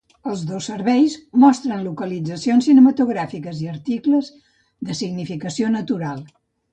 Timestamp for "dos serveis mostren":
0.51-1.83